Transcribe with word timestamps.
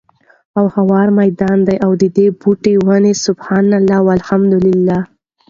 او 0.57 0.65
هوار 0.75 1.07
ميدان 1.19 1.57
دی، 1.67 1.75
او 1.85 1.91
ددي 2.01 2.25
بوټي 2.41 2.73
وني 2.87 3.13
سُبْحَانَ 3.25 3.69
اللهِ، 3.79 3.99
وَالْحَمْدُ 4.07 4.53
للهِ 4.65 4.99